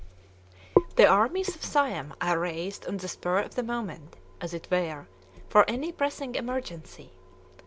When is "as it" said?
4.41-4.67